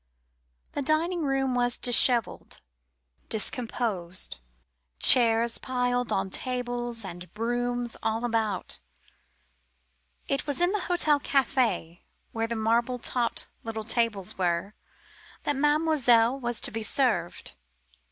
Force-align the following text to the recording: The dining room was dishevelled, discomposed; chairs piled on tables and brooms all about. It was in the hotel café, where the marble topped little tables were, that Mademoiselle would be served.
The 0.71 0.81
dining 0.81 1.25
room 1.25 1.53
was 1.53 1.77
dishevelled, 1.77 2.59
discomposed; 3.29 4.39
chairs 4.97 5.59
piled 5.59 6.11
on 6.11 6.31
tables 6.31 7.05
and 7.05 7.31
brooms 7.35 7.95
all 8.01 8.25
about. 8.25 8.79
It 10.27 10.47
was 10.47 10.59
in 10.59 10.71
the 10.71 10.79
hotel 10.89 11.19
café, 11.19 12.01
where 12.31 12.47
the 12.47 12.55
marble 12.55 12.97
topped 12.97 13.47
little 13.61 13.83
tables 13.83 14.39
were, 14.39 14.73
that 15.43 15.55
Mademoiselle 15.55 16.39
would 16.39 16.59
be 16.73 16.81
served. 16.81 17.51